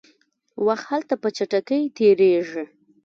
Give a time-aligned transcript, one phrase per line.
[0.65, 2.63] وخت هلته په چټکۍ تیریږي.